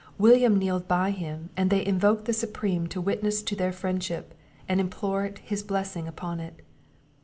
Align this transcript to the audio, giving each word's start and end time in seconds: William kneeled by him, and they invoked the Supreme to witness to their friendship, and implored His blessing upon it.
William 0.17 0.57
kneeled 0.57 0.87
by 0.87 1.11
him, 1.11 1.51
and 1.55 1.69
they 1.69 1.85
invoked 1.85 2.25
the 2.25 2.33
Supreme 2.33 2.87
to 2.87 2.99
witness 2.99 3.43
to 3.43 3.55
their 3.55 3.71
friendship, 3.71 4.33
and 4.67 4.79
implored 4.81 5.37
His 5.43 5.61
blessing 5.61 6.07
upon 6.07 6.39
it. 6.39 6.63